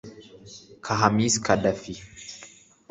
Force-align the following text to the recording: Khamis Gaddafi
Khamis 0.85 1.33
Gaddafi 1.45 1.93